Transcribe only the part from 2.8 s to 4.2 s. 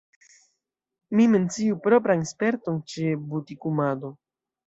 ĉe butikumado.